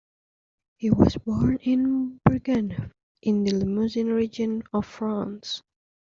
[0.77, 5.61] He was born in Bourganeuf, in the Limousin region of France.